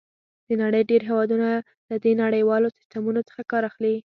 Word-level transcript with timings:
د 0.47 0.49
نړۍ 0.63 0.83
ډېر 0.91 1.01
هېوادونه 1.09 1.49
له 1.89 1.95
دې 2.03 2.11
نړیوالو 2.23 2.73
سیسټمونو 2.77 3.19
څخه 3.29 3.41
کار 3.51 3.63
اخلي. 3.69 3.95